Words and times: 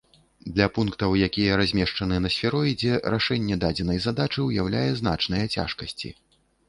Для 0.53 0.67
пунктаў, 0.75 1.11
якія 1.27 1.57
размешчаны 1.61 2.17
на 2.25 2.31
сфероідзе, 2.35 2.91
рашэнне 3.15 3.55
дадзенай 3.65 4.03
задачы 4.07 4.39
ўяўляе 4.49 4.87
значныя 5.03 5.45
цяжкасці. 5.59 6.09